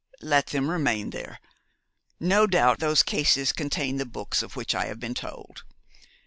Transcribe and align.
'Let 0.23 0.47
them 0.47 0.67
remain 0.71 1.11
there. 1.11 1.39
No 2.19 2.47
doubt 2.47 2.79
those 2.79 3.03
cases 3.03 3.53
contain 3.53 3.97
the 3.97 4.03
books 4.07 4.41
of 4.41 4.55
which 4.55 4.73
I 4.73 4.85
have 4.85 4.99
been 4.99 5.13
told. 5.13 5.61